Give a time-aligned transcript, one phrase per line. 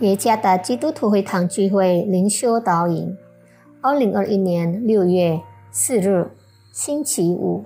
[0.00, 3.16] 耶加达基督徒会堂聚会灵修导引，
[3.80, 6.30] 二零二一年六月四日，
[6.70, 7.64] 星期五，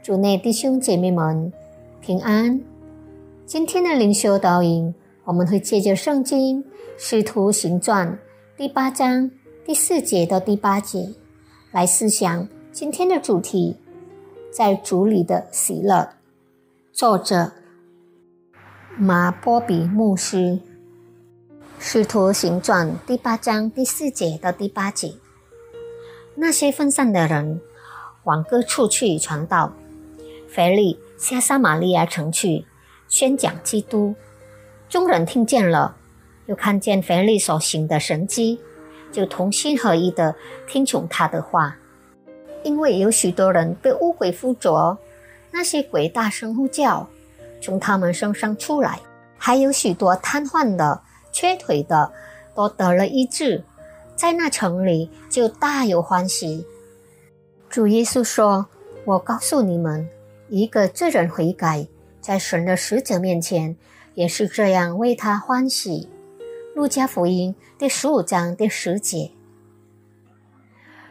[0.00, 1.52] 主内弟兄姐妹们
[2.00, 2.60] 平安。
[3.44, 4.94] 今天的灵修导引，
[5.24, 6.62] 我们会借着圣经
[6.96, 8.12] 《使徒行传》
[8.56, 9.28] 第八章
[9.64, 11.08] 第四节到第八节
[11.72, 13.76] 来思想今天的主题：
[14.52, 16.10] 在主里的喜乐。
[16.92, 17.50] 作者
[18.96, 20.60] 马波比牧师。
[21.86, 25.12] 使徒行传第八章第四节到第八节，
[26.34, 27.60] 那些分散的人
[28.24, 29.70] 往各处去传道。
[30.48, 32.64] 腓力下撒玛利亚城去
[33.06, 34.14] 宣讲基督，
[34.88, 35.94] 众人听见了，
[36.46, 38.58] 又看见腓力所行的神迹，
[39.12, 40.34] 就同心合意的
[40.66, 41.76] 听从他的话。
[42.62, 44.96] 因为有许多人被污鬼附着，
[45.50, 47.06] 那些鬼大声呼叫，
[47.60, 49.00] 从他们身上出来，
[49.36, 51.02] 还有许多瘫痪的。
[51.34, 52.12] 缺腿的
[52.54, 53.64] 都得了医治，
[54.14, 56.64] 在那城里就大有欢喜。
[57.68, 58.68] 主耶稣说
[59.04, 60.08] ：“我告诉你们，
[60.48, 61.88] 一个罪人悔改，
[62.20, 63.76] 在神的使者面前
[64.14, 66.08] 也是这样为他欢喜。”
[66.76, 69.32] 路加福音第十五章第十节。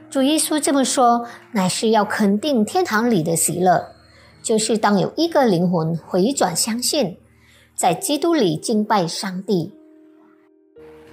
[0.10, 3.94] 主耶稣这么说，乃是要肯定天堂里的喜乐，
[4.42, 7.18] 就是当有一个灵魂回转相信，
[7.76, 9.74] 在基督里敬拜上帝。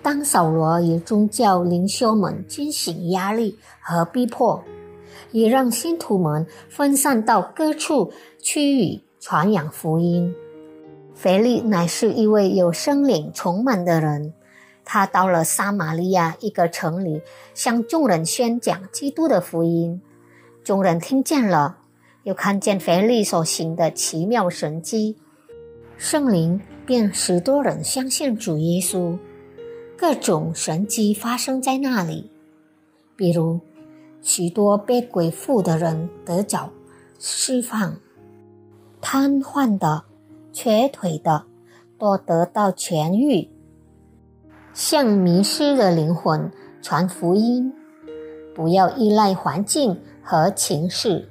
[0.03, 4.65] 当扫罗与宗教领袖们进行压力和逼迫，
[5.31, 10.35] 也让信徒们分散到各处区域传扬福音。
[11.15, 14.33] 腓力乃是一位有生灵充满的人，
[14.87, 17.21] 他到了撒玛利亚一个城里，
[17.53, 20.01] 向众人宣讲基督的福音。
[20.65, 21.77] 众人听见了，
[22.23, 25.19] 又看见腓力所行的奇妙神迹，
[25.99, 29.19] 圣灵便使多人相信主耶稣。
[30.01, 32.31] 各种神迹发生在那里，
[33.17, 33.61] 比如
[34.23, 36.71] 许多被鬼附的人得着
[37.19, 37.97] 释放，
[39.03, 40.05] 瘫痪的、
[40.55, 41.45] 瘸腿的
[41.99, 43.51] 都得到痊愈，
[44.73, 46.51] 向迷失的灵魂
[46.81, 47.71] 传福音，
[48.55, 51.29] 不要依赖环境和情势。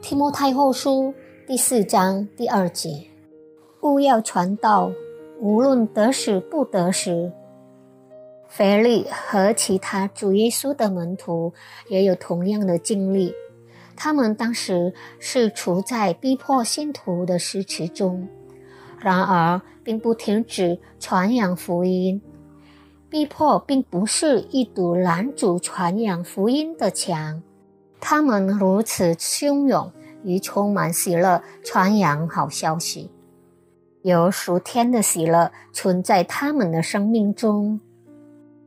[0.00, 1.12] 提摩太后书
[1.44, 3.08] 第四章第二节，
[3.80, 4.92] 勿要传道，
[5.40, 7.32] 无论得时不得时。
[8.56, 11.52] 腓力和其他主耶稣的门徒
[11.88, 13.34] 也有同样的经历，
[13.96, 18.28] 他们当时是处在逼迫信徒的时期中，
[19.00, 22.22] 然而并不停止传扬福音。
[23.10, 27.42] 逼迫并不是一堵拦阻传扬福音的墙，
[27.98, 29.90] 他们如此汹涌
[30.22, 33.10] 与充满喜乐传扬好消息，
[34.02, 37.80] 有属天的喜乐存在他们的生命中。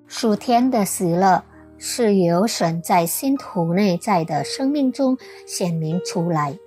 [0.08, 1.44] 属天的喜乐
[1.78, 6.58] 是由神在信徒内在的生命中显明出来，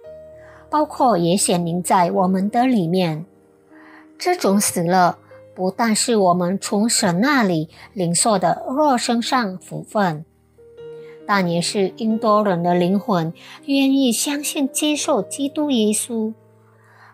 [0.68, 3.24] 包括也显明在我们的里面。
[4.18, 5.16] 这种喜乐
[5.54, 10.24] 不但是我们从神那里领受的肉身上福分，
[11.26, 13.32] 但也是因多人的灵魂
[13.64, 16.34] 愿意相信接受基督耶稣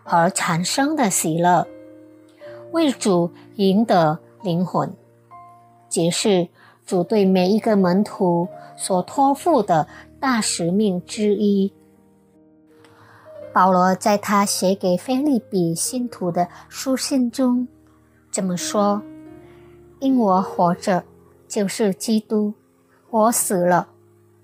[0.03, 1.65] 而产生的喜乐，
[2.71, 4.93] 为主赢得灵魂。
[5.97, 6.47] 也是
[6.85, 9.87] 主对每一个门徒所托付的
[10.19, 11.73] 大使命之一。
[13.51, 17.67] 保罗在他写给菲利比信徒的书信中
[18.31, 19.01] 这么说
[19.99, 21.03] ：“因我活着，
[21.47, 22.53] 就是基督；
[23.09, 23.87] 我死了，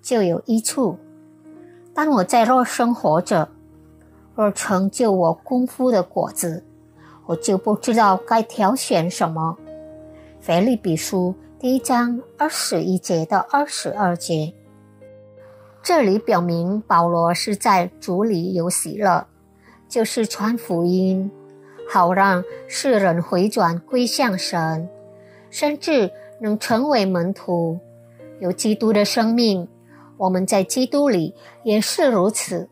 [0.01, 0.97] 就有一处。
[1.93, 3.49] 当我在若生活着，
[4.33, 6.65] 若成就我功夫的果子，
[7.27, 9.57] 我就不知道该挑选什么。”
[10.45, 14.53] 腓立比书第一章二十一节到二十二节，
[15.81, 19.25] 这里表明保罗是在主里有喜乐，
[19.87, 21.31] 就是传福音，
[21.89, 24.89] 好让世人回转归向神，
[25.49, 26.11] 甚至
[26.41, 27.79] 能成为门徒，
[28.41, 29.65] 有基督的生命。
[30.17, 32.67] 我们在基督里也是如此。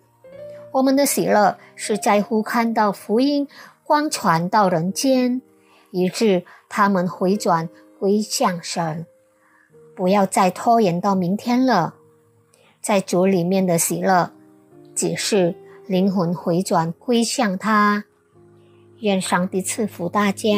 [0.74, 3.48] 我们的喜乐是在乎看到福音
[3.86, 5.42] 光传到人间。
[5.92, 9.06] 以致他们回转归向神，
[9.96, 11.96] 不要再拖延到明天了。
[12.82, 14.32] 在主里面的喜乐，
[14.96, 15.56] 只是
[15.86, 18.06] 灵魂回转归向他。
[19.02, 20.50] 愿上帝赐福大家。